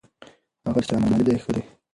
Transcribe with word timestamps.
هغه 0.65 0.71
درس 0.75 0.85
چې 0.87 0.93
عملي 0.97 1.23
دی 1.27 1.35
ښه 1.43 1.51
دی. 1.55 1.63